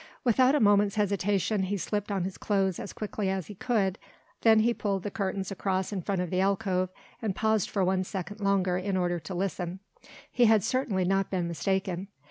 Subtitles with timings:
[0.23, 3.99] Without a moment's hesitation he slipped on his clothes as quickly as he could,
[4.41, 6.89] then he pulled the curtains across in front of the alcove
[7.21, 9.79] and paused for one second longer in order to listen.
[10.31, 12.07] He had certainly not been mistaken.